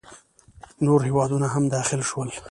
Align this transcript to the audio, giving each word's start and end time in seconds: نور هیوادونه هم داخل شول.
نور 0.85 0.99
هیوادونه 1.07 1.47
هم 1.53 1.63
داخل 1.75 2.01
شول. 2.09 2.29